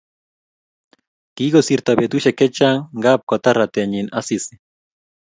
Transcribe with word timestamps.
Kikosirto 1.35 1.91
betusiek 1.99 2.35
chechang 2.39 2.79
ngab 2.99 3.19
kotar 3.29 3.55
ratenyi 3.59 4.01
Asisi 4.19 4.55